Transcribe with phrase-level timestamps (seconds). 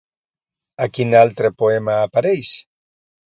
[0.85, 2.55] A quin altre poema apareix?